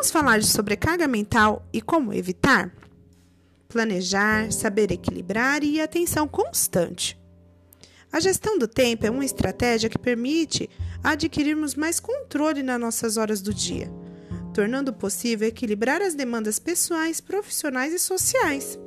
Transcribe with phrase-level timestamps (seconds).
[0.00, 2.74] Vamos falar de sobrecarga mental e como evitar?
[3.68, 7.20] Planejar, saber equilibrar e atenção constante.
[8.10, 10.70] A gestão do tempo é uma estratégia que permite
[11.04, 13.92] adquirirmos mais controle nas nossas horas do dia,
[14.54, 18.78] tornando possível equilibrar as demandas pessoais, profissionais e sociais.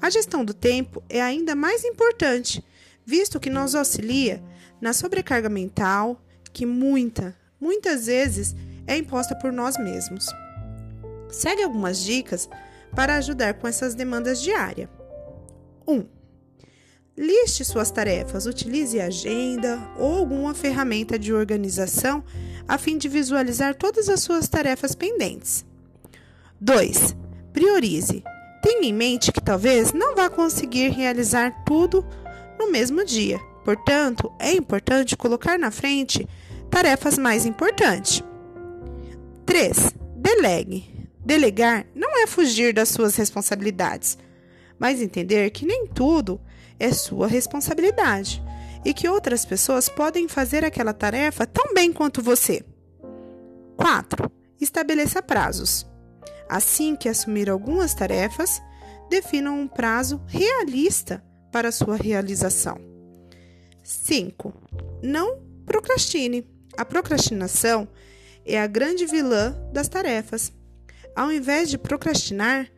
[0.00, 2.64] A gestão do tempo é ainda mais importante,
[3.04, 4.42] visto que nos auxilia
[4.80, 6.18] na sobrecarga mental,
[6.50, 8.56] que muita, muitas vezes
[8.86, 10.26] é imposta por nós mesmos.
[11.30, 12.48] Segue algumas dicas
[12.94, 14.88] para ajudar com essas demandas diárias.
[15.86, 15.92] 1.
[15.92, 16.06] Um,
[17.16, 22.24] liste suas tarefas, utilize agenda ou alguma ferramenta de organização
[22.66, 25.64] a fim de visualizar todas as suas tarefas pendentes.
[26.60, 27.16] 2.
[27.52, 28.22] Priorize.
[28.62, 32.04] Tenha em mente que talvez não vá conseguir realizar tudo
[32.58, 33.38] no mesmo dia.
[33.64, 36.28] Portanto, é importante colocar na frente
[36.70, 38.22] tarefas mais importantes.
[39.50, 39.92] 3.
[40.14, 41.08] Delegue.
[41.26, 44.16] Delegar não é fugir das suas responsabilidades,
[44.78, 46.40] mas entender que nem tudo
[46.78, 48.40] é sua responsabilidade
[48.84, 52.64] e que outras pessoas podem fazer aquela tarefa tão bem quanto você.
[53.76, 54.30] 4.
[54.60, 55.84] Estabeleça prazos.
[56.48, 58.62] Assim que assumir algumas tarefas,
[59.08, 62.80] defina um prazo realista para sua realização.
[63.82, 64.54] 5.
[65.02, 66.48] Não procrastine.
[66.76, 67.88] A procrastinação
[68.44, 70.52] é a grande vilã das tarefas.
[71.14, 72.70] Ao invés de procrastinar,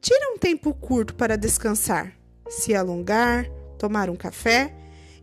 [0.00, 2.16] tire um tempo curto para descansar,
[2.48, 4.74] se alongar, tomar um café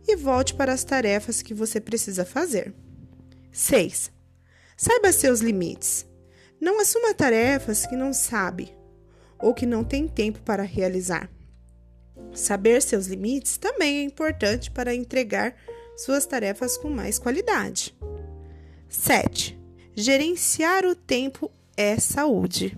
[0.06, 2.74] e volte para as tarefas que você precisa fazer.
[3.52, 4.10] 6.
[4.76, 6.06] Saiba seus limites.
[6.60, 8.74] Não assuma tarefas que não sabe
[9.38, 11.30] ou que não tem tempo para realizar.
[12.32, 15.54] Saber seus limites também é importante para entregar
[15.96, 17.96] suas tarefas com mais qualidade.
[18.88, 19.63] 7.
[19.96, 22.76] Gerenciar o tempo é saúde.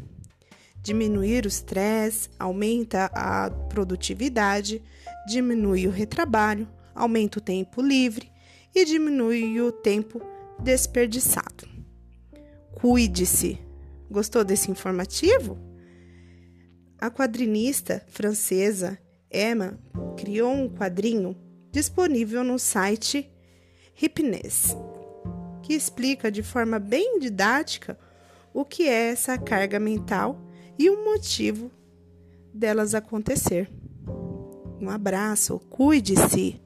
[0.83, 4.83] Diminuir o estresse aumenta a produtividade,
[5.27, 8.31] diminui o retrabalho, aumenta o tempo livre
[8.75, 10.21] e diminui o tempo
[10.61, 11.67] desperdiçado.
[12.75, 13.59] Cuide-se.
[14.11, 15.59] Gostou desse informativo?
[16.99, 18.99] A quadrinista francesa
[19.33, 19.81] Emma
[20.19, 21.35] criou um quadrinho
[21.73, 23.29] disponível no site
[24.01, 24.77] Hipness
[25.67, 27.99] que explica de forma bem didática
[28.55, 30.41] o que é essa carga mental
[30.79, 31.73] e o motivo
[32.55, 33.69] delas acontecer.
[34.81, 36.63] Um abraço, cuide-se!